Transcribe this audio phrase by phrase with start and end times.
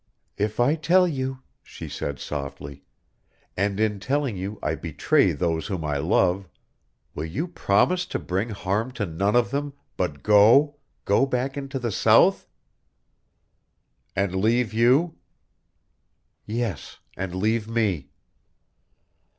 [0.35, 2.83] "If I tell you," she said softly,
[3.55, 6.49] "and in telling you I betray those whom I love,
[7.13, 11.77] will you promise to bring harm to none of them, but go go back into
[11.77, 12.47] the South?"
[14.15, 15.17] "And leave you?"
[16.47, 18.09] "Yes and leave me."